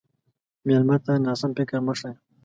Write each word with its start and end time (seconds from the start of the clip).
مېلمه 0.65 0.97
ته 1.05 1.13
ناسم 1.25 1.51
فکر 1.57 1.75
مه 1.85 1.93
ښیه. 1.99 2.11